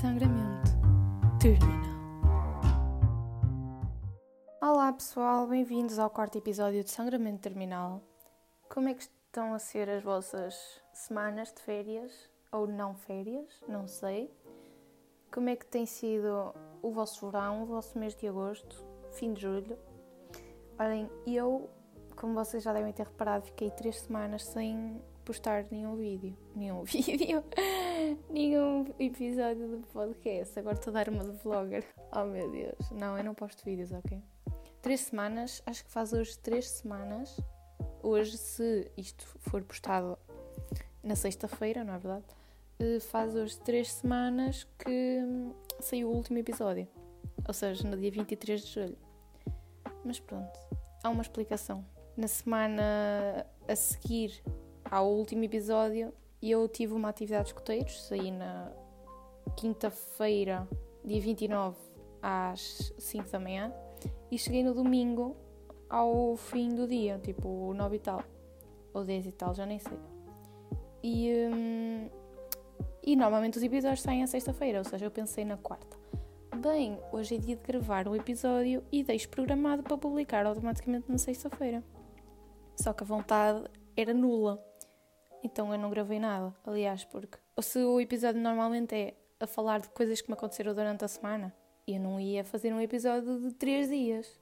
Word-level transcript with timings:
Sangramento 0.00 0.70
Terminal. 1.40 1.94
Olá 4.60 4.92
pessoal, 4.92 5.46
bem-vindos 5.46 5.98
ao 5.98 6.10
quarto 6.10 6.36
episódio 6.36 6.82
de 6.82 6.90
Sangramento 6.90 7.42
Terminal. 7.42 8.02
Como 8.68 8.88
é 8.88 8.94
que 8.94 9.02
estão 9.02 9.54
a 9.54 9.58
ser 9.58 9.88
as 9.88 10.02
vossas 10.02 10.54
semanas 10.92 11.52
de 11.52 11.62
férias? 11.62 12.12
Ou 12.50 12.66
não 12.66 12.94
férias? 12.94 13.48
Não 13.68 13.86
sei. 13.86 14.30
Como 15.32 15.48
é 15.48 15.56
que 15.56 15.66
tem 15.66 15.86
sido 15.86 16.52
o 16.82 16.90
vosso 16.90 17.30
verão, 17.30 17.62
o 17.62 17.66
vosso 17.66 17.96
mês 17.96 18.16
de 18.16 18.26
agosto, 18.26 18.84
fim 19.12 19.32
de 19.32 19.42
julho? 19.42 19.78
Olhem, 20.78 21.08
eu, 21.24 21.70
como 22.16 22.34
vocês 22.34 22.64
já 22.64 22.72
devem 22.72 22.92
ter 22.92 23.06
reparado, 23.06 23.46
fiquei 23.46 23.70
três 23.70 24.00
semanas 24.00 24.44
sem 24.44 25.00
postar 25.24 25.66
nenhum 25.70 25.96
vídeo. 25.96 26.36
Nenhum 26.54 26.84
vídeo. 26.84 27.42
nenhum 28.30 28.86
episódio 28.98 29.68
do 29.68 29.86
podcast. 29.88 30.58
Agora 30.58 30.76
estou 30.76 30.90
a 30.90 30.94
dar 30.94 31.08
uma 31.08 31.24
de 31.24 31.32
vlogger. 31.42 31.84
Oh 32.12 32.24
meu 32.24 32.50
Deus. 32.50 32.90
Não, 32.90 33.16
eu 33.16 33.24
não 33.24 33.34
posto 33.34 33.64
vídeos, 33.64 33.92
ok? 33.92 34.22
Três 34.82 35.00
semanas, 35.00 35.62
acho 35.64 35.84
que 35.84 35.90
faz 35.90 36.12
hoje 36.12 36.38
três 36.38 36.68
semanas. 36.68 37.40
Hoje, 38.02 38.36
se 38.36 38.90
isto 38.96 39.24
for 39.40 39.62
postado 39.62 40.18
na 41.02 41.16
sexta-feira, 41.16 41.82
não 41.82 41.94
é 41.94 41.98
verdade? 41.98 42.24
Eh, 42.78 43.00
faz 43.00 43.34
hoje 43.34 43.58
três 43.60 43.92
semanas 43.92 44.64
que 44.78 45.20
hum, 45.22 45.52
saiu 45.80 46.10
o 46.10 46.14
último 46.14 46.38
episódio. 46.38 46.86
Ou 47.46 47.54
seja, 47.54 47.88
no 47.88 47.96
dia 47.96 48.10
23 48.10 48.62
de 48.62 48.72
julho. 48.72 48.98
Mas 50.04 50.20
pronto, 50.20 50.58
há 51.02 51.08
uma 51.08 51.22
explicação. 51.22 51.84
Na 52.16 52.28
semana 52.28 53.46
a 53.66 53.76
seguir 53.76 54.42
ao 54.94 55.10
último 55.10 55.42
episódio, 55.42 56.14
eu 56.40 56.68
tive 56.68 56.92
uma 56.92 57.08
atividade 57.08 57.46
de 57.46 57.48
escoteiros, 57.48 58.06
saí 58.06 58.30
na 58.30 58.70
quinta-feira, 59.56 60.68
dia 61.04 61.20
29, 61.20 61.76
às 62.22 62.94
5 62.96 63.28
da 63.28 63.40
manhã, 63.40 63.74
e 64.30 64.38
cheguei 64.38 64.62
no 64.62 64.72
domingo 64.72 65.36
ao 65.90 66.36
fim 66.36 66.68
do 66.68 66.86
dia, 66.86 67.18
tipo 67.18 67.74
9 67.74 67.96
e 67.96 67.98
tal, 67.98 68.22
ou 68.92 69.04
10 69.04 69.26
e 69.26 69.32
tal, 69.32 69.52
já 69.52 69.66
nem 69.66 69.80
sei. 69.80 69.98
E, 71.02 71.48
hum, 71.52 72.08
e 73.02 73.16
normalmente 73.16 73.58
os 73.58 73.64
episódios 73.64 74.00
saem 74.00 74.22
à 74.22 74.28
sexta-feira, 74.28 74.78
ou 74.78 74.84
seja, 74.84 75.06
eu 75.06 75.10
pensei 75.10 75.44
na 75.44 75.56
quarta. 75.56 75.96
Bem, 76.54 77.00
hoje 77.10 77.34
é 77.34 77.38
dia 77.38 77.56
de 77.56 77.62
gravar 77.64 78.06
um 78.06 78.14
episódio 78.14 78.84
e 78.92 79.02
deixo 79.02 79.28
programado 79.28 79.82
para 79.82 79.98
publicar 79.98 80.46
automaticamente 80.46 81.10
na 81.10 81.18
sexta-feira. 81.18 81.82
Só 82.76 82.92
que 82.92 83.02
a 83.02 83.06
vontade 83.06 83.64
era 83.96 84.14
nula. 84.14 84.62
Então 85.44 85.70
eu 85.70 85.78
não 85.78 85.90
gravei 85.90 86.18
nada, 86.18 86.54
aliás, 86.64 87.04
porque 87.04 87.38
se 87.60 87.78
o 87.78 88.00
episódio 88.00 88.40
normalmente 88.40 88.94
é 88.94 89.14
a 89.38 89.46
falar 89.46 89.80
de 89.80 89.90
coisas 89.90 90.22
que 90.22 90.28
me 90.28 90.34
aconteceram 90.34 90.74
durante 90.74 91.04
a 91.04 91.08
semana, 91.08 91.54
eu 91.86 92.00
não 92.00 92.18
ia 92.18 92.42
fazer 92.42 92.72
um 92.72 92.80
episódio 92.80 93.38
de 93.40 93.52
3 93.52 93.90
dias. 93.90 94.40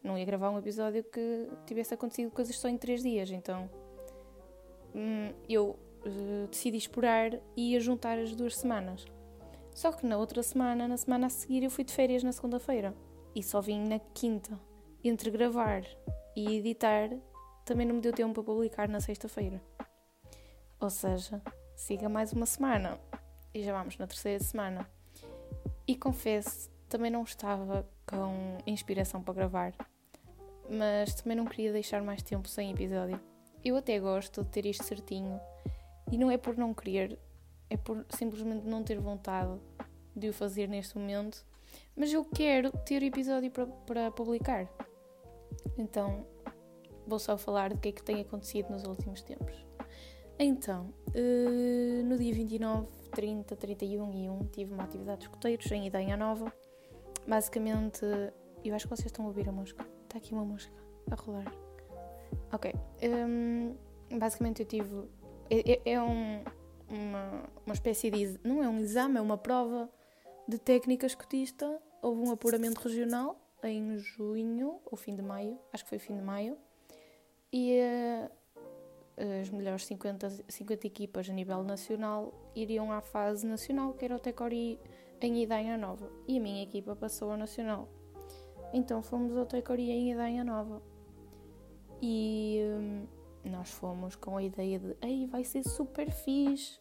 Não 0.00 0.16
ia 0.16 0.24
gravar 0.24 0.50
um 0.50 0.58
episódio 0.58 1.02
que 1.02 1.48
tivesse 1.66 1.92
acontecido 1.92 2.30
coisas 2.30 2.56
só 2.56 2.68
em 2.68 2.78
3 2.78 3.02
dias. 3.02 3.30
Então 3.32 3.68
hum, 4.94 5.32
eu 5.48 5.76
uh, 6.06 6.46
decidi 6.48 6.76
esperar 6.76 7.34
e 7.56 7.72
ia 7.72 7.80
juntar 7.80 8.16
as 8.16 8.32
duas 8.36 8.56
semanas. 8.56 9.04
Só 9.74 9.90
que 9.90 10.06
na 10.06 10.16
outra 10.16 10.42
semana, 10.44 10.86
na 10.86 10.96
semana 10.96 11.26
a 11.26 11.30
seguir, 11.30 11.64
eu 11.64 11.70
fui 11.70 11.82
de 11.82 11.92
férias 11.92 12.22
na 12.22 12.30
segunda-feira 12.30 12.94
e 13.34 13.42
só 13.42 13.60
vim 13.60 13.80
na 13.88 13.98
quinta. 13.98 14.58
Entre 15.02 15.30
gravar 15.30 15.82
e 16.36 16.58
editar, 16.58 17.10
também 17.64 17.86
não 17.86 17.96
me 17.96 18.00
deu 18.00 18.12
tempo 18.12 18.34
para 18.34 18.42
publicar 18.42 18.88
na 18.88 19.00
sexta-feira. 19.00 19.60
Ou 20.80 20.90
seja, 20.90 21.42
siga 21.74 22.08
mais 22.08 22.32
uma 22.32 22.46
semana 22.46 22.98
e 23.52 23.62
já 23.64 23.76
vamos 23.76 23.98
na 23.98 24.06
terceira 24.06 24.42
semana. 24.42 24.88
E 25.86 25.96
confesso, 25.96 26.70
também 26.88 27.10
não 27.10 27.22
estava 27.22 27.84
com 28.06 28.58
inspiração 28.64 29.20
para 29.20 29.34
gravar, 29.34 29.74
mas 30.70 31.14
também 31.16 31.36
não 31.36 31.46
queria 31.46 31.72
deixar 31.72 32.00
mais 32.02 32.22
tempo 32.22 32.48
sem 32.48 32.70
episódio. 32.70 33.20
Eu 33.64 33.76
até 33.76 33.98
gosto 33.98 34.44
de 34.44 34.50
ter 34.50 34.66
isto 34.66 34.84
certinho 34.84 35.40
e 36.12 36.16
não 36.16 36.30
é 36.30 36.38
por 36.38 36.56
não 36.56 36.72
querer, 36.72 37.18
é 37.68 37.76
por 37.76 38.06
simplesmente 38.10 38.64
não 38.64 38.84
ter 38.84 39.00
vontade 39.00 39.58
de 40.14 40.28
o 40.28 40.32
fazer 40.32 40.68
neste 40.68 40.96
momento, 40.96 41.44
mas 41.96 42.12
eu 42.12 42.24
quero 42.24 42.70
ter 42.84 43.02
episódio 43.02 43.50
para, 43.50 43.66
para 43.66 44.10
publicar. 44.12 44.68
Então, 45.76 46.24
vou 47.06 47.18
só 47.18 47.36
falar 47.36 47.70
do 47.70 47.78
que 47.78 47.88
é 47.88 47.92
que 47.92 48.02
tem 48.02 48.20
acontecido 48.20 48.70
nos 48.70 48.84
últimos 48.84 49.22
tempos. 49.22 49.67
Então, 50.38 50.94
uh, 51.08 52.04
no 52.04 52.16
dia 52.16 52.32
29 52.32 52.86
30, 53.10 53.56
31 53.56 54.12
e 54.12 54.30
1 54.30 54.46
tive 54.52 54.72
uma 54.72 54.84
atividade 54.84 55.20
de 55.20 55.24
escoteiros 55.26 55.70
em 55.72 55.86
Idanha 55.86 56.16
Nova. 56.16 56.52
Basicamente, 57.26 58.04
eu 58.64 58.74
acho 58.74 58.86
que 58.86 58.96
vocês 58.96 59.06
estão 59.06 59.24
a 59.24 59.28
ouvir 59.28 59.48
a 59.48 59.52
mosca. 59.52 59.84
Está 60.04 60.18
aqui 60.18 60.32
uma 60.32 60.44
mosca 60.44 60.72
a 61.10 61.14
rolar. 61.16 61.52
Ok. 62.52 62.72
Um, 63.02 63.74
basicamente 64.16 64.62
eu 64.62 64.66
tive. 64.66 65.08
É, 65.50 65.72
é, 65.72 65.92
é 65.94 66.02
um, 66.02 66.44
uma, 66.88 67.42
uma 67.66 67.74
espécie 67.74 68.10
de. 68.10 68.38
Não 68.44 68.62
é 68.62 68.68
um 68.68 68.78
exame, 68.78 69.18
é 69.18 69.20
uma 69.20 69.36
prova 69.36 69.90
de 70.46 70.58
técnica 70.58 71.06
escotista. 71.06 71.82
Houve 72.00 72.28
um 72.28 72.32
apuramento 72.32 72.80
regional 72.80 73.40
em 73.64 73.98
junho, 73.98 74.78
ou 74.84 74.96
fim 74.96 75.16
de 75.16 75.22
maio, 75.22 75.58
acho 75.72 75.82
que 75.82 75.90
foi 75.90 75.98
fim 75.98 76.16
de 76.16 76.22
maio. 76.22 76.56
E 77.52 77.80
uh, 77.80 78.30
as 79.40 79.50
melhores 79.50 79.84
50, 79.86 80.44
50 80.48 80.86
equipas 80.86 81.28
a 81.28 81.32
nível 81.32 81.62
nacional 81.62 82.32
iriam 82.54 82.92
à 82.92 83.00
fase 83.00 83.46
nacional, 83.46 83.94
que 83.94 84.04
era 84.04 84.16
o 84.16 84.18
Tecori 84.18 84.78
em 85.20 85.42
Idanha 85.42 85.76
Nova. 85.76 86.10
E 86.26 86.38
a 86.38 86.40
minha 86.40 86.62
equipa 86.62 86.94
passou 86.94 87.30
ao 87.30 87.36
nacional. 87.36 87.88
Então 88.72 89.02
fomos 89.02 89.36
ao 89.36 89.46
Tecori 89.46 89.90
em 89.90 90.12
Idanha 90.12 90.44
Nova. 90.44 90.82
E 92.00 92.60
hum, 92.62 93.06
nós 93.44 93.70
fomos 93.70 94.14
com 94.14 94.36
a 94.36 94.42
ideia 94.42 94.78
de 94.78 94.96
Ei, 95.00 95.26
vai 95.26 95.42
ser 95.44 95.64
super 95.64 96.10
fixe. 96.10 96.80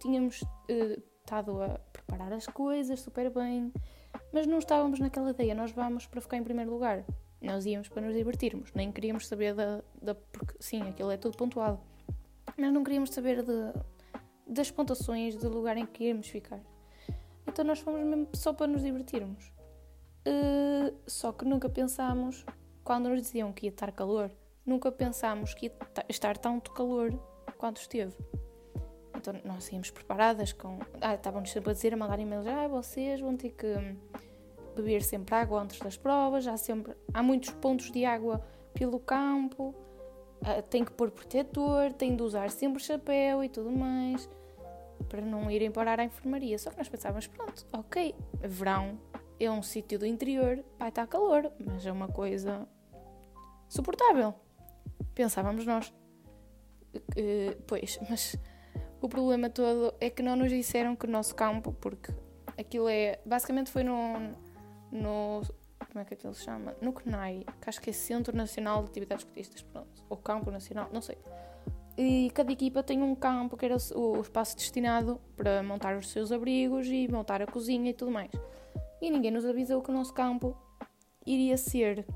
Tínhamos 0.00 0.42
uh, 0.42 1.02
estado 1.20 1.62
a 1.62 1.78
preparar 1.92 2.32
as 2.32 2.46
coisas 2.46 3.00
super 3.00 3.30
bem, 3.30 3.72
mas 4.32 4.46
não 4.46 4.58
estávamos 4.58 4.98
naquela 4.98 5.30
ideia. 5.30 5.54
Nós 5.54 5.72
vamos 5.72 6.06
para 6.06 6.20
ficar 6.20 6.36
em 6.36 6.44
primeiro 6.44 6.70
lugar. 6.70 7.04
Nós 7.46 7.64
íamos 7.64 7.88
para 7.88 8.02
nos 8.02 8.14
divertirmos, 8.14 8.72
nem 8.74 8.90
queríamos 8.90 9.28
saber 9.28 9.54
da, 9.54 9.82
da. 10.02 10.14
Porque 10.14 10.54
sim, 10.58 10.82
aquilo 10.82 11.12
é 11.12 11.16
tudo 11.16 11.36
pontuado. 11.36 11.78
Mas 12.56 12.72
não 12.72 12.82
queríamos 12.82 13.10
saber 13.10 13.42
de, 13.42 13.72
das 14.46 14.70
pontuações 14.70 15.36
do 15.36 15.48
lugar 15.48 15.76
em 15.76 15.86
que 15.86 16.04
íamos 16.04 16.28
ficar. 16.28 16.60
Então 17.46 17.64
nós 17.64 17.78
fomos 17.78 18.04
mesmo 18.04 18.28
só 18.34 18.52
para 18.52 18.66
nos 18.66 18.82
divertirmos. 18.82 19.52
Uh, 20.26 20.92
só 21.06 21.30
que 21.30 21.44
nunca 21.44 21.68
pensámos, 21.68 22.44
quando 22.82 23.08
nos 23.08 23.22
diziam 23.22 23.52
que 23.52 23.66
ia 23.66 23.70
estar 23.70 23.92
calor, 23.92 24.28
nunca 24.64 24.90
pensámos 24.90 25.54
que 25.54 25.66
ia 25.66 25.72
estar 26.08 26.36
tanto 26.36 26.72
calor 26.72 27.12
quanto 27.56 27.80
esteve. 27.80 28.16
Então 29.14 29.34
nós 29.44 29.70
íamos 29.70 29.90
preparadas 29.90 30.52
com. 30.52 30.80
Ah, 31.00 31.14
estavam-nos 31.14 31.50
sempre 31.50 31.70
a 31.70 31.74
dizer, 31.74 31.94
a 31.94 31.96
mandar 31.96 32.18
e-mails, 32.18 32.46
ah, 32.46 32.66
vocês 32.66 33.20
vão 33.20 33.36
ter 33.36 33.50
que 33.50 33.96
beber 34.76 35.02
sempre 35.02 35.34
água 35.34 35.62
antes 35.62 35.78
das 35.80 35.96
provas, 35.96 36.46
há, 36.46 36.56
sempre, 36.56 36.94
há 37.12 37.22
muitos 37.22 37.50
pontos 37.50 37.90
de 37.90 38.04
água 38.04 38.44
pelo 38.74 39.00
campo, 39.00 39.74
uh, 40.42 40.62
tem 40.68 40.84
que 40.84 40.92
pôr 40.92 41.10
protetor, 41.10 41.92
tem 41.92 42.14
de 42.14 42.22
usar 42.22 42.50
sempre 42.50 42.82
chapéu 42.82 43.42
e 43.42 43.48
tudo 43.48 43.70
mais, 43.70 44.28
para 45.08 45.22
não 45.22 45.50
irem 45.50 45.70
parar 45.70 45.98
à 45.98 46.04
enfermaria. 46.04 46.58
Só 46.58 46.70
que 46.70 46.78
nós 46.78 46.88
pensávamos, 46.88 47.26
pronto, 47.26 47.66
ok, 47.72 48.14
verão 48.40 48.98
é 49.38 49.50
um 49.50 49.62
sítio 49.62 49.98
do 49.98 50.06
interior, 50.06 50.64
vai 50.78 50.88
estar 50.88 51.06
calor, 51.06 51.50
mas 51.58 51.86
é 51.86 51.92
uma 51.92 52.08
coisa 52.08 52.66
suportável. 53.68 54.34
Pensávamos 55.14 55.66
nós. 55.66 55.92
Uh, 56.94 57.54
pois, 57.66 57.98
mas 58.08 58.36
o 59.00 59.08
problema 59.08 59.50
todo 59.50 59.94
é 60.00 60.08
que 60.08 60.22
não 60.22 60.36
nos 60.36 60.50
disseram 60.50 60.96
que 60.96 61.06
o 61.06 61.10
nosso 61.10 61.34
campo, 61.34 61.72
porque 61.72 62.12
aquilo 62.58 62.88
é. 62.88 63.18
Basicamente 63.24 63.70
foi 63.70 63.84
no, 63.84 64.34
no. 64.96 65.42
Como 65.92 66.00
é 66.00 66.04
que 66.04 66.14
aquilo 66.14 66.34
se 66.34 66.44
chama? 66.44 66.74
No 66.80 66.92
CNAI, 66.92 67.44
que 67.60 67.68
acho 67.68 67.80
que 67.80 67.90
é 67.90 67.92
Centro 67.92 68.36
Nacional 68.36 68.82
de 68.82 68.90
Atividades 68.90 69.24
Escotistas, 69.24 69.62
pronto. 69.62 70.04
Ou 70.08 70.16
Campo 70.16 70.50
Nacional, 70.50 70.88
não 70.92 71.00
sei. 71.00 71.18
E 71.98 72.30
cada 72.34 72.52
equipa 72.52 72.82
tem 72.82 73.02
um 73.02 73.14
campo 73.14 73.56
que 73.56 73.64
era 73.64 73.76
o 73.94 74.20
espaço 74.20 74.56
destinado 74.56 75.18
para 75.34 75.62
montar 75.62 75.96
os 75.96 76.10
seus 76.10 76.30
abrigos 76.30 76.86
e 76.86 77.08
montar 77.08 77.40
a 77.40 77.46
cozinha 77.46 77.90
e 77.90 77.94
tudo 77.94 78.10
mais. 78.10 78.30
E 79.00 79.10
ninguém 79.10 79.30
nos 79.30 79.46
avisou 79.46 79.80
que 79.80 79.90
o 79.90 79.94
nosso 79.94 80.12
campo 80.12 80.56
iria 81.24 81.56
ser 81.56 82.06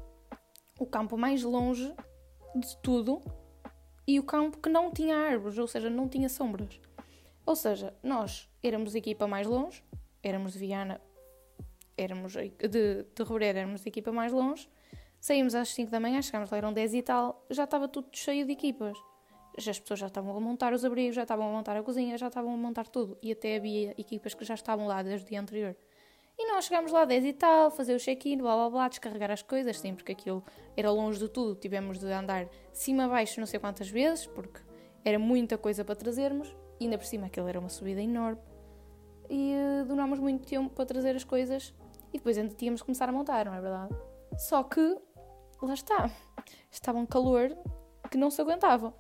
o 0.79 0.87
campo 0.87 1.17
mais 1.17 1.43
longe 1.43 1.95
de 2.55 2.77
tudo 2.79 3.23
e 4.07 4.19
o 4.19 4.23
campo 4.23 4.59
que 4.59 4.69
não 4.69 4.91
tinha 4.91 5.17
árvores, 5.17 5.57
ou 5.57 5.67
seja, 5.67 5.89
não 5.89 6.09
tinha 6.09 6.29
sombras. 6.29 6.81
Ou 7.47 7.57
seja, 7.57 7.95
nós 8.03 8.49
éramos 8.63 8.95
a 8.95 8.99
equipa 8.99 9.27
mais 9.27 9.47
longe, 9.47 9.83
éramos 10.23 10.53
de 10.53 10.59
Viana 10.59 11.01
éramos 12.03 12.33
de, 12.33 12.69
de 12.69 13.45
éramos 13.45 13.83
a 13.85 13.89
equipa 13.89 14.13
mais 14.13 14.33
longe. 14.33 14.69
Saímos 15.21 15.55
às 15.55 15.69
5 15.75 15.91
da 15.91 16.01
manhã, 16.01 16.23
chegámos 16.23 16.51
lá, 16.51 16.57
eram 16.57 16.73
10 16.73 16.95
e 16.95 17.03
tal, 17.03 17.45
já 17.51 17.65
estava 17.65 17.87
tudo 17.87 18.09
cheio 18.13 18.47
de 18.47 18.53
equipas. 18.53 18.97
já 19.59 19.71
as 19.71 19.79
pessoas 19.79 20.01
já 20.01 20.07
estavam 20.07 20.35
a 20.35 20.41
montar 20.41 20.73
os 20.73 20.85
abrigos, 20.85 21.15
já 21.15 21.23
estavam 21.23 21.49
a 21.49 21.53
montar 21.53 21.77
a 21.77 21.83
cozinha, 21.83 22.17
já 22.17 22.29
estavam 22.29 22.55
a 22.55 22.57
montar 22.57 22.89
tudo. 22.89 23.19
E 23.23 23.33
até 23.33 23.57
havia 23.57 23.95
equipas 23.99 24.33
que 24.33 24.45
já 24.45 24.55
estavam 24.55 24.87
lá 24.87 25.03
desde 25.03 25.27
o 25.27 25.29
dia 25.29 25.41
anterior. 25.41 25.77
E 26.39 26.47
nós 26.51 26.65
chegámos 26.65 26.91
lá 26.91 27.05
10 27.05 27.25
e 27.27 27.33
tal, 27.35 27.71
fazer 27.71 27.95
o 27.95 27.99
check-in, 27.99 28.39
blá 28.39 28.55
blá 28.57 28.71
blá, 28.71 28.89
descarregar 28.89 29.31
as 29.31 29.43
coisas, 29.43 29.79
sim, 29.79 29.95
porque 29.95 30.13
aquilo 30.13 30.43
era 30.75 30.91
longe 30.91 31.19
de 31.19 31.29
tudo. 31.29 31.55
Tivemos 31.55 31.99
de 31.99 32.11
andar 32.11 32.49
cima 32.73 33.05
a 33.05 33.09
baixo 33.09 33.39
não 33.41 33.47
sei 33.47 33.61
quantas 33.61 33.91
vezes, 33.91 34.27
porque 34.27 34.59
era 35.05 35.19
muita 35.19 35.59
coisa 35.59 35.85
para 35.85 35.95
trazermos. 35.95 36.57
E 36.81 36.85
ainda 36.85 36.97
por 36.97 37.05
cima 37.05 37.27
aquilo 37.27 37.47
era 37.47 37.61
uma 37.61 37.69
subida 37.69 38.01
enorme. 38.01 38.41
E 39.29 39.53
uh, 39.55 39.85
demorámos 39.85 40.19
muito 40.19 40.49
tempo 40.49 40.71
para 40.71 40.87
trazer 40.87 41.15
as 41.15 41.25
coisas. 41.25 41.75
E 42.13 42.19
depois 42.19 42.37
ainda 42.37 42.55
tínhamos 42.55 42.81
de 42.81 42.85
começar 42.85 43.09
a 43.09 43.13
montar, 43.13 43.47
não 43.47 43.55
é 43.55 43.61
verdade? 43.61 43.95
Só 44.37 44.63
que, 44.63 44.99
lá 45.63 45.75
está, 45.75 46.11
estava 46.71 46.99
um 46.99 47.07
calor 47.07 47.57
que 48.11 48.19
não 48.19 48.31
se 48.31 48.41
aguentava. 48.41 48.95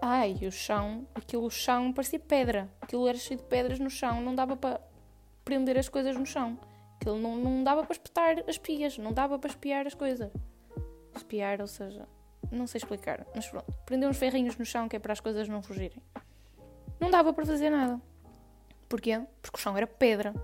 Ai, 0.00 0.36
o 0.46 0.52
chão, 0.52 1.08
aquilo 1.14 1.50
chão 1.50 1.92
parecia 1.92 2.20
pedra. 2.20 2.70
Aquilo 2.80 3.08
era 3.08 3.18
cheio 3.18 3.40
de 3.40 3.46
pedras 3.46 3.78
no 3.78 3.90
chão, 3.90 4.20
não 4.20 4.34
dava 4.34 4.56
para 4.56 4.80
prender 5.44 5.78
as 5.78 5.88
coisas 5.88 6.16
no 6.16 6.26
chão. 6.26 6.58
Aquilo 6.96 7.18
não, 7.18 7.36
não 7.36 7.64
dava 7.64 7.82
para 7.82 7.92
espetar 7.92 8.44
as 8.46 8.58
pias, 8.58 8.98
não 8.98 9.12
dava 9.12 9.38
para 9.38 9.50
espiar 9.50 9.86
as 9.86 9.94
coisas. 9.94 10.30
Espiar, 11.16 11.60
ou 11.60 11.66
seja, 11.66 12.06
não 12.50 12.66
sei 12.66 12.78
explicar, 12.78 13.26
mas 13.34 13.48
pronto. 13.48 13.72
Prender 13.84 14.08
uns 14.08 14.18
ferrinhos 14.18 14.56
no 14.56 14.64
chão 14.64 14.88
que 14.88 14.96
é 14.96 14.98
para 14.98 15.12
as 15.12 15.20
coisas 15.20 15.48
não 15.48 15.62
fugirem. 15.62 16.02
Não 17.00 17.10
dava 17.10 17.32
para 17.32 17.46
fazer 17.46 17.70
nada. 17.70 18.00
Porquê? 18.88 19.20
Porque 19.42 19.56
o 19.56 19.60
chão 19.60 19.76
era 19.76 19.86
pedra. 19.86 20.34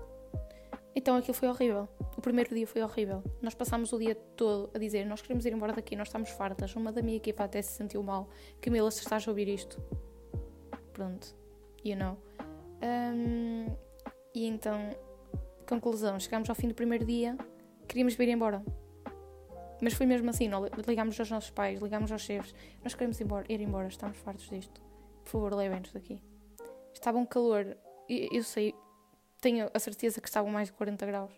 Então 1.05 1.17
aquilo 1.17 1.35
foi 1.35 1.47
horrível. 1.47 1.87
O 2.17 2.19
primeiro 2.19 2.55
dia 2.55 2.65
foi 2.65 2.81
horrível. 2.81 3.23
Nós 3.39 3.53
passámos 3.53 3.93
o 3.93 3.99
dia 3.99 4.15
todo 4.15 4.71
a 4.73 4.79
dizer: 4.79 5.05
Nós 5.05 5.21
queremos 5.21 5.45
ir 5.45 5.53
embora 5.53 5.71
daqui, 5.71 5.95
nós 5.95 6.07
estamos 6.07 6.31
fartas. 6.31 6.75
Uma 6.75 6.91
da 6.91 6.99
minha 7.03 7.17
equipa 7.17 7.43
até 7.43 7.61
se 7.61 7.73
sentiu 7.73 8.01
mal. 8.01 8.27
Camila, 8.59 8.89
se 8.89 9.01
estás 9.01 9.27
a 9.27 9.29
ouvir 9.29 9.47
isto. 9.47 9.79
Pronto. 10.93 11.35
You 11.85 11.95
know. 11.95 12.17
Um, 12.81 13.67
e 14.33 14.47
então, 14.47 14.79
conclusão, 15.69 16.19
chegámos 16.19 16.49
ao 16.49 16.55
fim 16.55 16.69
do 16.69 16.73
primeiro 16.73 17.05
dia, 17.05 17.37
queríamos 17.87 18.15
vir 18.15 18.29
embora. 18.29 18.65
Mas 19.79 19.93
foi 19.93 20.07
mesmo 20.07 20.31
assim, 20.31 20.49
ligámos 20.87 21.19
aos 21.19 21.29
nossos 21.29 21.51
pais, 21.51 21.79
ligámos 21.81 22.11
aos 22.11 22.23
chefes, 22.23 22.55
nós 22.83 22.95
queremos 22.95 23.21
embora, 23.21 23.45
ir 23.47 23.61
embora, 23.61 23.87
estamos 23.87 24.17
fartos 24.17 24.49
disto. 24.49 24.81
Por 25.23 25.29
favor, 25.29 25.53
levem-nos 25.53 25.93
daqui. 25.93 26.19
Estava 26.95 27.19
um 27.19 27.27
calor, 27.27 27.77
eu 28.09 28.43
sei, 28.43 28.73
tenho 29.45 29.69
a 29.75 29.79
certeza 29.79 30.19
que 30.19 30.27
estavam 30.27 30.51
mais 30.51 30.69
de 30.69 30.73
40 30.73 31.05
graus. 31.05 31.31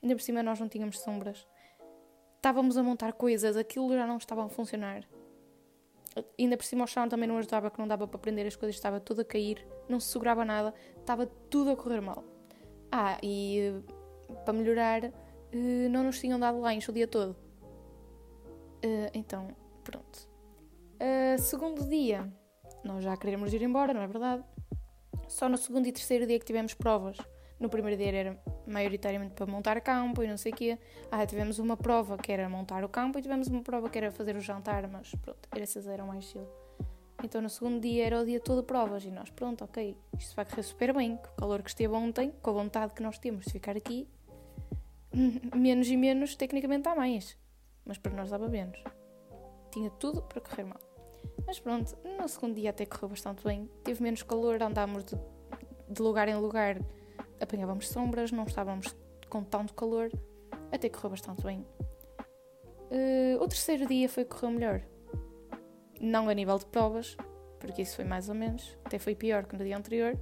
Ainda 0.00 0.14
por 0.14 0.22
cima 0.22 0.44
nós 0.44 0.60
não 0.60 0.68
tínhamos 0.68 1.00
sombras. 1.00 1.44
Estávamos 2.36 2.76
a 2.76 2.84
montar 2.84 3.12
coisas, 3.14 3.56
aquilo 3.56 3.92
já 3.92 4.06
não 4.06 4.16
estava 4.16 4.46
a 4.46 4.48
funcionar. 4.48 5.02
Ainda 6.38 6.56
por 6.56 6.64
cima 6.64 6.84
o 6.84 6.86
chão 6.86 7.08
também 7.08 7.28
não 7.28 7.36
ajudava, 7.36 7.68
que 7.68 7.80
não 7.80 7.88
dava 7.88 8.06
para 8.06 8.16
prender 8.16 8.46
as 8.46 8.54
coisas, 8.54 8.76
estava 8.76 9.00
tudo 9.00 9.22
a 9.22 9.24
cair, 9.24 9.66
não 9.88 9.98
se 9.98 10.06
segurava 10.06 10.44
nada, 10.44 10.72
estava 11.00 11.26
tudo 11.26 11.72
a 11.72 11.76
correr 11.76 12.00
mal. 12.00 12.22
Ah, 12.92 13.18
e 13.20 13.58
eh, 13.58 14.34
para 14.44 14.52
melhorar, 14.52 15.04
eh, 15.06 15.88
não 15.90 16.04
nos 16.04 16.20
tinham 16.20 16.38
dado 16.38 16.60
lanche 16.60 16.88
o 16.88 16.94
dia 16.94 17.08
todo. 17.08 17.34
Eh, 18.82 19.10
então, 19.14 19.48
pronto. 19.82 20.28
segundo 21.40 21.88
dia, 21.88 22.32
nós 22.84 23.02
já 23.02 23.16
queríamos 23.16 23.52
ir 23.52 23.62
embora, 23.62 23.92
não 23.92 24.02
é 24.02 24.06
verdade? 24.06 24.44
Só 25.26 25.48
no 25.48 25.58
segundo 25.58 25.88
e 25.88 25.92
terceiro 25.92 26.24
dia 26.24 26.38
que 26.38 26.46
tivemos 26.46 26.72
provas. 26.72 27.18
No 27.58 27.68
primeiro 27.68 27.96
dia 27.96 28.12
era 28.12 28.42
maioritariamente 28.66 29.34
para 29.34 29.46
montar 29.46 29.80
campo 29.80 30.22
e 30.22 30.28
não 30.28 30.36
sei 30.36 30.52
o 30.52 30.54
quê. 30.54 30.78
Ah, 31.10 31.26
tivemos 31.26 31.58
uma 31.58 31.76
prova 31.76 32.16
que 32.16 32.30
era 32.30 32.48
montar 32.48 32.84
o 32.84 32.88
campo 32.88 33.18
e 33.18 33.22
tivemos 33.22 33.48
uma 33.48 33.62
prova 33.62 33.88
que 33.90 33.98
era 33.98 34.12
fazer 34.12 34.36
o 34.36 34.40
jantar, 34.40 34.86
mas 34.88 35.12
pronto, 35.16 35.48
essas 35.52 35.86
eram 35.86 36.06
mais 36.06 36.24
chill. 36.24 36.46
Então 37.22 37.42
no 37.42 37.50
segundo 37.50 37.80
dia 37.80 38.06
era 38.06 38.20
o 38.20 38.24
dia 38.24 38.38
todo 38.38 38.60
de 38.60 38.66
provas 38.66 39.04
e 39.04 39.10
nós, 39.10 39.28
pronto, 39.30 39.64
ok, 39.64 39.96
isto 40.16 40.36
vai 40.36 40.44
correr 40.44 40.62
super 40.62 40.94
bem, 40.94 41.16
com 41.16 41.26
o 41.26 41.34
calor 41.34 41.62
que 41.62 41.70
esteve 41.70 41.92
ontem, 41.92 42.32
com 42.40 42.50
a 42.50 42.52
vontade 42.52 42.94
que 42.94 43.02
nós 43.02 43.18
temos 43.18 43.44
de 43.44 43.52
ficar 43.52 43.76
aqui, 43.76 44.06
menos 45.54 45.88
e 45.88 45.96
menos, 45.96 46.36
tecnicamente 46.36 46.88
há 46.88 46.94
mais, 46.94 47.36
mas 47.84 47.98
para 47.98 48.12
nós 48.12 48.30
dava 48.30 48.48
menos. 48.48 48.78
Tinha 49.72 49.90
tudo 49.90 50.22
para 50.22 50.40
correr 50.40 50.64
mal. 50.64 50.78
Mas 51.44 51.58
pronto, 51.58 51.96
no 52.04 52.28
segundo 52.28 52.54
dia 52.54 52.70
até 52.70 52.86
correu 52.86 53.08
bastante 53.08 53.42
bem, 53.42 53.68
teve 53.82 54.00
menos 54.00 54.22
calor, 54.22 54.62
andámos 54.62 55.04
de, 55.04 55.16
de 55.88 56.00
lugar 56.00 56.28
em 56.28 56.36
lugar, 56.36 56.78
apanhávamos 57.40 57.88
sombras, 57.88 58.30
não 58.32 58.44
estávamos 58.44 58.94
com 59.28 59.42
tanto 59.42 59.74
calor, 59.74 60.10
até 60.72 60.88
correu 60.88 61.10
bastante 61.10 61.42
bem. 61.42 61.66
Uh, 62.90 63.42
o 63.42 63.48
terceiro 63.48 63.86
dia 63.86 64.08
foi 64.08 64.24
correr 64.24 64.50
melhor 64.50 64.82
não 66.00 66.28
a 66.28 66.34
nível 66.34 66.58
de 66.58 66.66
provas, 66.66 67.16
porque 67.58 67.82
isso 67.82 67.96
foi 67.96 68.04
mais 68.04 68.28
ou 68.28 68.34
menos, 68.34 68.76
até 68.84 68.98
foi 68.98 69.14
pior 69.14 69.44
que 69.44 69.56
no 69.56 69.64
dia 69.64 69.76
anterior, 69.76 70.18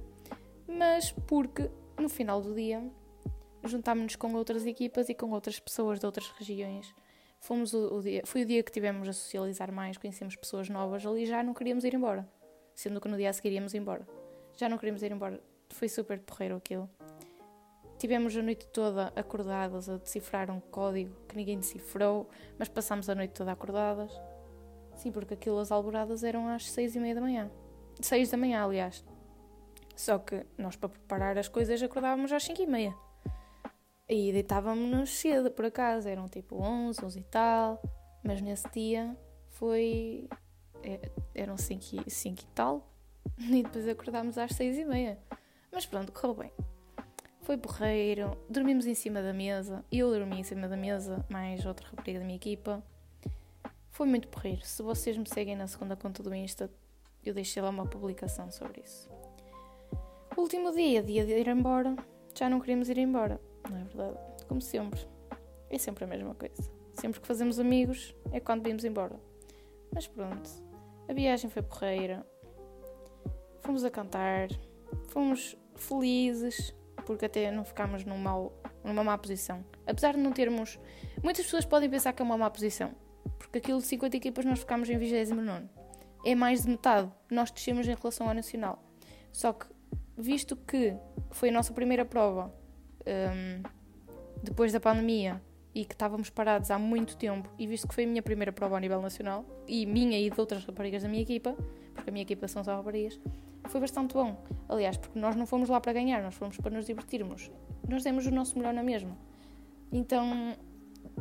mas 0.67 1.11
porque 1.11 1.69
no 1.97 2.09
final 2.09 2.41
do 2.41 2.53
dia 2.53 2.83
juntámos-nos 3.63 4.15
com 4.15 4.33
outras 4.33 4.65
equipas 4.65 5.09
e 5.09 5.15
com 5.15 5.31
outras 5.31 5.59
pessoas 5.59 5.99
de 5.99 6.05
outras 6.05 6.29
regiões. 6.31 6.93
Fomos 7.39 7.73
o, 7.73 7.97
o, 7.97 8.01
dia, 8.01 8.23
foi 8.25 8.43
o 8.43 8.45
dia 8.45 8.63
que 8.63 8.71
tivemos 8.71 9.07
a 9.07 9.13
socializar 9.13 9.71
mais, 9.71 9.97
conhecemos 9.97 10.35
pessoas 10.35 10.69
novas 10.69 11.05
ali 11.05 11.25
já 11.25 11.43
não 11.43 11.53
queríamos 11.53 11.83
ir 11.83 11.93
embora, 11.93 12.27
sendo 12.73 12.99
que 12.99 13.07
no 13.07 13.17
dia 13.17 13.29
a 13.29 13.33
seguir 13.33 13.51
íamos 13.51 13.73
embora. 13.73 14.07
Já 14.55 14.67
não 14.67 14.77
queríamos 14.77 15.03
ir 15.03 15.11
embora, 15.11 15.39
foi 15.75 15.89
super 15.89 16.19
porreiro 16.19 16.55
aquilo. 16.55 16.89
Tivemos 17.97 18.37
a 18.37 18.43
noite 18.43 18.67
toda 18.67 19.11
acordadas 19.15 19.89
a 19.89 19.97
decifrar 19.97 20.51
um 20.51 20.59
código 20.59 21.15
que 21.27 21.35
ninguém 21.35 21.57
decifrou, 21.57 22.29
mas 22.57 22.69
passámos 22.69 23.09
a 23.09 23.15
noite 23.15 23.31
toda 23.31 23.51
acordadas. 23.51 24.11
Sim, 24.95 25.11
porque 25.11 25.33
aquilo, 25.33 25.59
as 25.59 25.71
alboradas 25.71 26.23
eram 26.23 26.47
às 26.47 26.69
seis 26.69 26.95
e 26.95 26.99
meia 26.99 27.15
da 27.15 27.21
manhã. 27.21 27.49
Seis 27.99 28.29
da 28.29 28.37
manhã, 28.37 28.63
aliás. 28.63 29.03
Só 29.95 30.19
que 30.19 30.45
nós, 30.57 30.75
para 30.75 30.89
preparar 30.89 31.37
as 31.39 31.47
coisas, 31.47 31.81
acordávamos 31.81 32.31
às 32.31 32.43
cinco 32.43 32.61
e 32.61 32.67
meia. 32.67 32.95
E 34.07 34.31
deitávamos-nos 34.31 35.09
cedo, 35.09 35.49
por 35.51 35.65
acaso. 35.65 36.07
Eram 36.07 36.27
tipo 36.27 36.55
onze, 36.55 37.03
onze 37.03 37.19
e 37.19 37.23
tal. 37.23 37.81
Mas 38.23 38.41
nesse 38.41 38.69
dia 38.69 39.17
foi... 39.49 40.29
É, 40.83 41.11
eram 41.33 41.57
cinco 41.57 41.83
e, 42.05 42.11
cinco 42.11 42.41
e 42.41 42.47
tal. 42.53 42.87
E 43.39 43.61
depois 43.61 43.87
acordámos 43.87 44.37
às 44.37 44.51
seis 44.51 44.77
e 44.77 44.85
meia. 44.85 45.19
Mas 45.71 45.85
pronto, 45.85 46.11
correu 46.11 46.35
bem. 46.35 46.51
Foi 47.41 47.57
porreiro. 47.57 48.37
Dormimos 48.49 48.85
em 48.85 48.93
cima 48.93 49.21
da 49.21 49.33
mesa. 49.33 49.85
Eu 49.91 50.09
dormi 50.11 50.39
em 50.39 50.43
cima 50.43 50.67
da 50.67 50.75
mesa, 50.75 51.25
mais 51.29 51.65
outra 51.65 51.87
rapariga 51.87 52.19
da 52.19 52.25
minha 52.25 52.35
equipa. 52.35 52.83
Foi 53.89 54.05
muito 54.05 54.27
porreiro. 54.27 54.61
Se 54.65 54.83
vocês 54.83 55.17
me 55.17 55.27
seguem 55.27 55.55
na 55.55 55.65
segunda 55.65 55.95
conta 55.95 56.21
do 56.21 56.35
Insta, 56.35 56.69
eu 57.25 57.33
deixei 57.33 57.61
lá 57.61 57.69
uma 57.69 57.85
publicação 57.85 58.51
sobre 58.51 58.81
isso. 58.81 59.09
Último 60.35 60.71
dia, 60.71 61.01
dia 61.01 61.25
de 61.25 61.31
ir 61.31 61.47
embora. 61.47 61.95
Já 62.37 62.49
não 62.49 62.59
queríamos 62.59 62.89
ir 62.89 62.97
embora, 62.99 63.41
não 63.69 63.77
é 63.77 63.83
verdade? 63.85 64.17
Como 64.47 64.61
sempre. 64.61 64.99
É 65.69 65.77
sempre 65.77 66.03
a 66.03 66.07
mesma 66.07 66.35
coisa. 66.35 66.71
Sempre 66.93 67.19
que 67.19 67.27
fazemos 67.27 67.59
amigos 67.59 68.15
é 68.31 68.39
quando 68.39 68.63
vimos 68.63 68.83
embora. 68.83 69.19
Mas 69.93 70.07
pronto. 70.07 70.49
A 71.07 71.13
viagem 71.13 71.49
foi 71.49 71.61
porreira. 71.61 72.25
Fomos 73.61 73.83
a 73.83 73.89
cantar. 73.89 74.49
Fomos 75.09 75.57
felizes. 75.75 76.75
Porque 77.05 77.25
até 77.25 77.49
não 77.51 77.63
ficámos 77.63 78.03
num 78.03 78.17
mau, 78.17 78.51
numa 78.83 79.03
má 79.03 79.17
posição. 79.17 79.63
Apesar 79.85 80.13
de 80.13 80.19
não 80.19 80.31
termos. 80.31 80.79
Muitas 81.23 81.45
pessoas 81.45 81.65
podem 81.65 81.89
pensar 81.89 82.11
que 82.11 82.21
é 82.21 82.25
uma 82.25 82.37
má 82.37 82.49
posição 82.49 82.93
porque 83.37 83.59
aquilo 83.59 83.79
de 83.79 83.85
50 83.85 84.17
equipas 84.17 84.45
nós 84.45 84.59
ficámos 84.59 84.89
em 84.89 84.97
29. 84.97 85.65
É 86.25 86.35
mais 86.35 86.63
de 86.63 86.69
metade. 86.69 87.11
Nós 87.29 87.51
descemos 87.51 87.87
em 87.87 87.95
relação 87.95 88.27
ao 88.27 88.33
Nacional. 88.33 88.83
Só 89.31 89.53
que, 89.53 89.67
visto 90.17 90.55
que 90.55 90.95
foi 91.31 91.49
a 91.49 91.51
nossa 91.51 91.73
primeira 91.73 92.03
prova 92.03 92.53
um, 93.05 93.63
depois 94.43 94.73
da 94.73 94.79
pandemia 94.79 95.41
e 95.73 95.85
que 95.85 95.93
estávamos 95.93 96.29
parados 96.29 96.71
há 96.71 96.79
muito 96.79 97.15
tempo, 97.17 97.47
e 97.57 97.67
visto 97.67 97.87
que 97.87 97.93
foi 97.93 98.05
a 98.05 98.07
minha 98.07 98.23
primeira 98.23 98.51
prova 98.51 98.77
a 98.77 98.79
nível 98.79 98.99
nacional, 98.99 99.45
e 99.67 99.85
minha 99.85 100.19
e 100.19 100.27
de 100.27 100.39
outras 100.39 100.65
raparigas 100.65 101.03
da 101.03 101.09
minha 101.09 101.21
equipa, 101.21 101.55
porque 101.93 102.09
a 102.09 102.11
minha 102.11 102.23
equipa 102.23 102.47
são 102.47 102.63
só 102.63 102.77
raparigas, 102.77 103.19
foi 103.67 103.81
bastante 103.81 104.13
bom. 104.13 104.43
Aliás, 104.69 104.97
porque 104.97 105.19
nós 105.19 105.35
não 105.35 105.45
fomos 105.45 105.69
lá 105.69 105.79
para 105.79 105.93
ganhar, 105.93 106.21
nós 106.21 106.35
fomos 106.35 106.57
para 106.57 106.71
nos 106.71 106.85
divertirmos. 106.85 107.51
Nós 107.87 108.03
demos 108.03 108.25
o 108.25 108.31
nosso 108.31 108.57
melhor 108.57 108.73
na 108.73 108.83
mesma. 108.83 109.17
Então, 109.91 110.55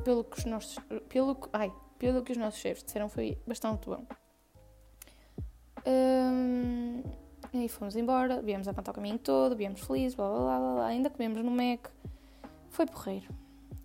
pelo 0.04 0.24
que 0.24 0.38
os 0.38 0.44
nossos. 0.44 0.78
Pelo, 1.08 1.38
ai, 1.52 1.72
pelo 1.98 2.22
que 2.22 2.32
os 2.32 2.38
nossos 2.38 2.60
chefes 2.60 2.84
disseram, 2.84 3.08
foi 3.08 3.38
bastante 3.46 3.86
bom. 3.86 4.04
Um, 5.86 7.02
e 7.52 7.68
fomos 7.68 7.96
embora, 7.96 8.42
viemos 8.42 8.66
a 8.66 8.74
cantar 8.74 8.90
o 8.90 8.94
caminho 8.94 9.18
todo, 9.18 9.56
viemos 9.56 9.80
felizes, 9.80 10.14
blá 10.14 10.28
blá 10.28 10.58
blá, 10.58 10.74
blá 10.74 10.86
ainda 10.86 11.08
comemos 11.08 11.42
no 11.42 11.50
Mac. 11.50 11.88
Foi 12.70 12.86
porreiro. 12.86 13.28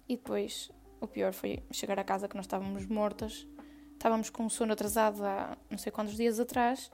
E 0.10 0.18
depois, 0.18 0.72
o 1.00 1.08
pior 1.08 1.32
foi 1.32 1.64
chegar 1.72 2.00
a 2.00 2.04
casa 2.04 2.28
que 2.28 2.36
nós 2.36 2.46
estávamos 2.46 2.86
mortas. 2.86 3.48
Estávamos 3.94 4.30
com 4.30 4.50
sono 4.50 4.74
atrasado 4.74 5.24
há 5.24 5.56
não 5.70 5.78
sei 5.78 5.92
quantos 5.92 6.16
dias 6.16 6.40
atrás. 6.40 6.92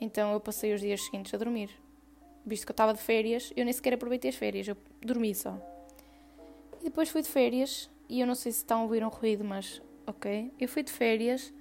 Então 0.00 0.32
eu 0.32 0.40
passei 0.40 0.74
os 0.74 0.80
dias 0.80 1.02
seguintes 1.02 1.32
a 1.34 1.36
dormir. 1.36 1.70
Visto 2.44 2.66
que 2.66 2.70
eu 2.70 2.74
estava 2.74 2.92
de 2.92 3.00
férias, 3.00 3.52
eu 3.56 3.64
nem 3.64 3.72
sequer 3.72 3.94
aproveitei 3.94 4.28
as 4.30 4.36
férias, 4.36 4.68
eu 4.68 4.76
dormi 5.00 5.34
só. 5.34 5.58
E 6.80 6.84
depois 6.84 7.08
fui 7.08 7.22
de 7.22 7.28
férias, 7.28 7.90
e 8.08 8.20
eu 8.20 8.26
não 8.26 8.34
sei 8.34 8.52
se 8.52 8.58
estão 8.58 8.80
a 8.80 8.82
ouvir 8.82 9.02
um 9.02 9.08
ruído, 9.08 9.44
mas 9.44 9.80
ok? 10.06 10.52
Eu 10.60 10.68
fui 10.68 10.82
de 10.82 10.92
férias 10.92 11.52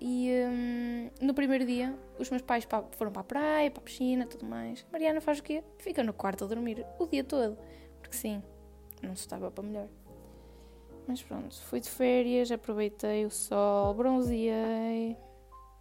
E 0.00 0.30
hum, 0.48 1.10
no 1.20 1.34
primeiro 1.34 1.66
dia, 1.66 1.94
os 2.18 2.30
meus 2.30 2.40
pais 2.42 2.66
foram 2.92 3.12
para 3.12 3.20
a 3.20 3.24
praia, 3.24 3.70
para 3.70 3.80
a 3.82 3.84
piscina, 3.84 4.26
tudo 4.26 4.46
mais. 4.46 4.86
Mariana 4.90 5.20
faz 5.20 5.40
o 5.40 5.42
quê? 5.42 5.62
Fica 5.78 6.02
no 6.02 6.14
quarto 6.14 6.44
a 6.44 6.46
dormir 6.46 6.86
o 6.98 7.06
dia 7.06 7.22
todo. 7.22 7.58
Porque 8.00 8.16
sim, 8.16 8.42
não 9.02 9.14
se 9.14 9.22
estava 9.22 9.50
para 9.50 9.62
melhor. 9.62 9.88
Mas 11.06 11.22
pronto, 11.22 11.54
fui 11.64 11.80
de 11.80 11.90
férias, 11.90 12.50
aproveitei 12.50 13.26
o 13.26 13.30
sol, 13.30 13.92
bronzeei, 13.92 15.16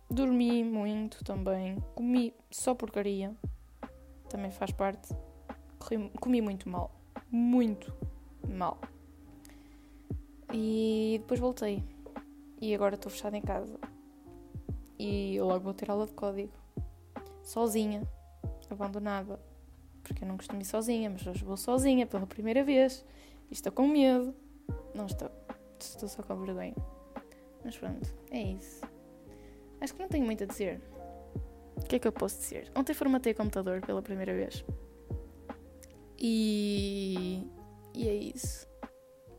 dormi 0.10 0.64
muito 0.64 1.24
também, 1.24 1.78
comi 1.96 2.34
só 2.50 2.74
porcaria, 2.74 3.36
também 4.30 4.52
faz 4.52 4.72
parte. 4.72 5.14
Comi 6.20 6.42
muito 6.42 6.68
mal, 6.68 6.92
muito 7.32 7.94
mal. 8.48 8.80
E 10.54 11.18
depois 11.22 11.40
voltei. 11.40 11.84
E 12.60 12.74
agora 12.76 12.96
estou 12.96 13.12
fechada 13.12 13.38
em 13.38 13.42
casa. 13.42 13.80
E 14.98 15.40
logo 15.40 15.64
vou 15.64 15.74
ter 15.74 15.90
aula 15.90 16.06
de 16.06 16.14
código. 16.14 16.52
Sozinha, 17.44 18.04
abandonada. 18.70 19.40
Porque 20.04 20.24
eu 20.24 20.28
não 20.28 20.38
costumo 20.38 20.62
ir 20.62 20.66
sozinha, 20.66 21.10
mas 21.10 21.26
hoje 21.26 21.44
vou 21.44 21.56
sozinha 21.56 22.06
pela 22.06 22.28
primeira 22.28 22.64
vez. 22.64 23.06
E 23.50 23.54
estou 23.54 23.72
com 23.72 23.88
medo. 23.88 24.36
Não 24.94 25.06
estou. 25.06 25.32
Estou 25.80 26.10
só 26.10 26.22
com 26.22 26.36
vergonha. 26.36 26.76
Mas 27.64 27.78
pronto, 27.78 28.08
é 28.32 28.42
isso. 28.42 28.82
Acho 29.82 29.94
que 29.94 30.02
não 30.02 30.10
tenho 30.10 30.26
muito 30.26 30.44
a 30.44 30.48
dizer. 30.48 30.82
O 31.76 31.86
que 31.88 31.96
é 31.96 32.00
que 32.00 32.08
eu 32.08 32.12
posso 32.12 32.38
dizer? 32.40 32.72
Ontem 32.76 32.94
formatei 32.94 33.32
o 33.32 33.36
computador 33.36 33.82
pela 33.82 34.02
primeira 34.02 34.34
vez. 34.34 34.64
E. 36.18 37.48
E 37.94 38.08
é 38.08 38.14
isso. 38.14 38.68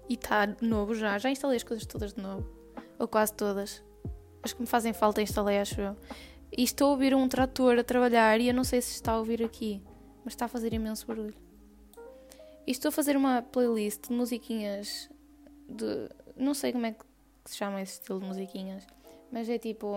E 0.09 0.15
está 0.15 0.49
novo 0.61 0.95
já. 0.95 1.19
Já 1.19 1.31
instalei 1.31 1.57
as 1.57 1.63
coisas 1.63 1.87
todas 1.87 2.15
de 2.15 2.23
novo. 2.23 2.49
Ou 2.99 3.07
quase 3.07 3.33
todas. 3.35 3.83
As 4.43 4.53
que 4.53 4.61
me 4.61 4.67
fazem 4.67 4.93
falta 4.93 5.21
instalei, 5.21 5.59
acho 5.59 5.81
eu. 5.81 5.97
E 6.57 6.65
estou 6.65 6.89
a 6.89 6.91
ouvir 6.93 7.15
um 7.15 7.29
trator 7.29 7.79
a 7.79 7.85
trabalhar 7.85 8.41
e 8.41 8.49
eu 8.49 8.55
não 8.55 8.65
sei 8.65 8.81
se 8.81 8.93
está 8.93 9.13
a 9.13 9.19
ouvir 9.19 9.43
aqui. 9.45 9.83
Mas 10.25 10.33
está 10.33 10.47
a 10.47 10.49
fazer 10.49 10.73
imenso 10.73 11.07
barulho. 11.07 11.35
E 12.67 12.71
estou 12.71 12.89
a 12.89 12.93
fazer 12.93 13.17
uma 13.17 13.43
playlist 13.43 14.09
de 14.09 14.13
musiquinhas 14.13 15.11
de. 15.69 16.09
Não 16.37 16.55
sei 16.55 16.73
como 16.73 16.87
é 16.87 16.93
que 16.93 17.05
se 17.45 17.57
chama 17.57 17.81
esse 17.83 18.01
estilo 18.01 18.21
de 18.21 18.27
musiquinhas. 18.27 18.87
Mas 19.31 19.49
é 19.49 19.59
tipo. 19.59 19.97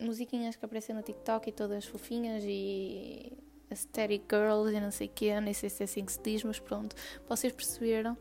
Musiquinhas 0.00 0.56
que 0.56 0.64
aparecem 0.64 0.94
no 0.94 1.02
TikTok 1.02 1.48
e 1.48 1.52
todas 1.52 1.84
fofinhas 1.84 2.44
e. 2.46 3.32
Aesthetic 3.70 4.24
Girls 4.30 4.74
e 4.74 4.80
não 4.80 4.90
sei 4.90 5.08
o 5.08 5.10
quê. 5.10 5.40
Nem 5.40 5.52
sei 5.52 5.68
se 5.68 5.82
é 5.82 5.84
assim 5.84 6.04
que 6.04 6.12
se 6.12 6.20
diz, 6.22 6.42
mas 6.42 6.58
pronto. 6.58 6.96
Vocês 7.28 7.52
perceberam. 7.52 8.16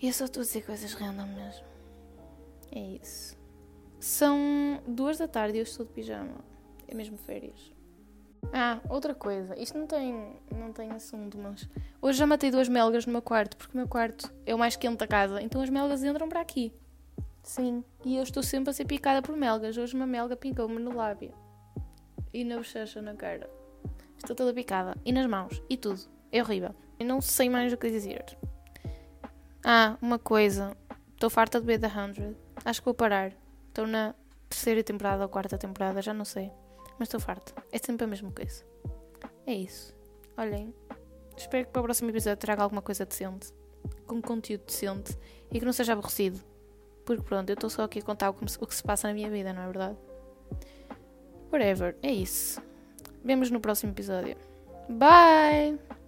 E 0.00 0.06
eu 0.06 0.12
só 0.12 0.24
estou 0.24 0.40
a 0.40 0.44
dizer 0.44 0.64
coisas 0.64 0.94
random 0.94 1.26
mesmo. 1.26 1.66
É 2.72 2.80
isso. 2.80 3.36
São 3.98 4.82
duas 4.86 5.18
da 5.18 5.28
tarde 5.28 5.58
e 5.58 5.60
eu 5.60 5.64
estou 5.64 5.84
de 5.84 5.92
pijama. 5.92 6.42
É 6.88 6.94
mesmo 6.94 7.18
férias. 7.18 7.72
Ah, 8.52 8.80
outra 8.88 9.14
coisa. 9.14 9.54
Isto 9.60 9.76
não 9.76 9.86
tem, 9.86 10.40
não 10.50 10.72
tem 10.72 10.90
assunto, 10.90 11.36
mas. 11.36 11.68
Hoje 12.00 12.18
já 12.18 12.26
matei 12.26 12.50
duas 12.50 12.68
melgas 12.68 13.04
no 13.04 13.12
meu 13.12 13.20
quarto, 13.20 13.56
porque 13.56 13.74
o 13.74 13.76
meu 13.76 13.86
quarto 13.86 14.32
é 14.46 14.54
o 14.54 14.58
mais 14.58 14.76
quente 14.76 14.98
da 14.98 15.06
casa. 15.06 15.42
Então 15.42 15.60
as 15.60 15.68
melgas 15.68 16.02
entram 16.02 16.28
para 16.28 16.40
aqui. 16.40 16.72
Sim. 17.42 17.84
E 18.04 18.16
eu 18.16 18.22
estou 18.22 18.42
sempre 18.42 18.70
a 18.70 18.72
ser 18.72 18.84
picada 18.84 19.22
por 19.22 19.36
melgas. 19.36 19.76
Hoje 19.76 19.94
uma 19.94 20.06
melga 20.06 20.36
picou-me 20.36 20.78
no 20.78 20.94
lábio. 20.94 21.32
E 22.32 22.44
na 22.44 22.56
bochecha, 22.56 23.02
na 23.02 23.14
cara. 23.14 23.50
Estou 24.16 24.36
toda 24.36 24.54
picada. 24.54 24.96
E 25.04 25.12
nas 25.12 25.26
mãos. 25.26 25.62
E 25.68 25.76
tudo. 25.76 26.00
É 26.30 26.40
horrível. 26.42 26.74
Eu 26.98 27.06
não 27.06 27.20
sei 27.20 27.48
mais 27.48 27.72
o 27.72 27.76
que 27.76 27.90
dizer. 27.90 28.24
Ah, 29.64 29.96
uma 30.00 30.18
coisa. 30.18 30.76
Estou 31.12 31.28
farta 31.28 31.60
de 31.60 31.66
ver 31.66 31.80
The 31.80 31.88
100. 31.88 32.36
Acho 32.64 32.80
que 32.80 32.84
vou 32.84 32.94
parar. 32.94 33.32
Estou 33.68 33.86
na 33.86 34.14
terceira 34.48 34.82
temporada 34.82 35.22
ou 35.22 35.28
quarta 35.28 35.56
temporada, 35.58 36.02
já 36.02 36.14
não 36.14 36.24
sei. 36.24 36.50
Mas 36.98 37.08
estou 37.08 37.20
farta. 37.20 37.54
É 37.72 37.78
sempre 37.78 38.04
a 38.04 38.06
mesma 38.06 38.30
coisa. 38.30 38.64
É 39.46 39.54
isso. 39.54 39.96
Olhem. 40.36 40.74
Espero 41.36 41.64
que 41.64 41.72
para 41.72 41.80
o 41.80 41.84
próximo 41.84 42.10
episódio 42.10 42.36
traga 42.36 42.62
alguma 42.62 42.82
coisa 42.82 43.06
decente. 43.06 43.52
Com 44.06 44.20
conteúdo 44.20 44.64
decente. 44.66 45.16
E 45.50 45.58
que 45.58 45.64
não 45.64 45.72
seja 45.72 45.94
aborrecido. 45.94 46.49
Porque 47.04 47.22
pronto, 47.22 47.50
eu 47.50 47.54
estou 47.54 47.70
só 47.70 47.84
aqui 47.84 47.98
a 47.98 48.02
contar 48.02 48.30
o 48.30 48.34
que 48.34 48.74
se 48.74 48.82
passa 48.82 49.08
na 49.08 49.14
minha 49.14 49.30
vida, 49.30 49.52
não 49.52 49.62
é 49.62 49.66
verdade? 49.66 49.96
Whatever. 51.52 51.96
É 52.02 52.12
isso. 52.12 52.62
Vemos 53.24 53.50
no 53.50 53.60
próximo 53.60 53.92
episódio. 53.92 54.36
Bye! 54.88 55.99